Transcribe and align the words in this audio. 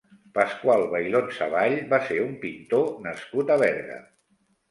Pasqual 0.35 0.85
Bailon 0.93 1.27
Savall 1.39 1.75
va 1.91 1.99
ser 2.07 2.17
un 2.23 2.33
pintor 2.45 2.89
nascut 3.09 3.55
a 3.57 3.59
Berga. 3.67 4.01